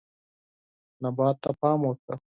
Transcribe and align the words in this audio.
نبات 1.01 1.35
ته 1.43 1.51
پام 1.59 1.79
وکړه. 1.87 2.15